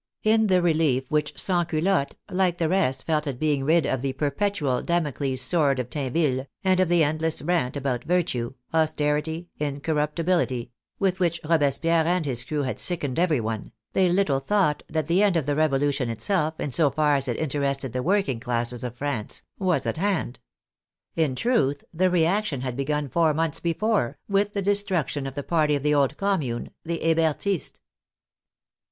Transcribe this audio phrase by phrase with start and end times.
[0.23, 4.81] In the relief which" Sansculottes" like the rest felt at being rid of the perpetual
[4.81, 11.19] Damocles' sword of Tinville, and of the endless rant about" virtue,"" aus terity,"" incorruptibility," with
[11.19, 15.37] which Robespierre and his crew had sickened every one, they little thought that the end
[15.37, 19.43] of the Revolution itself, in so far as it interested the working classes of France,
[19.59, 20.39] was at hand.
[21.15, 25.43] In truth, the reaction had begun four months before, with the de struction of the
[25.43, 27.81] party of the old Commune— the Heber tists.